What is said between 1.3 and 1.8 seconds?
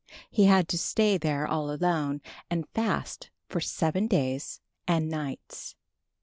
all